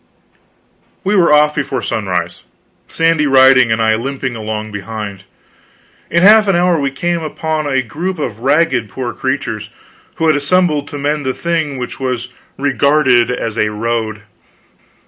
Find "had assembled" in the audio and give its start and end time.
10.25-10.87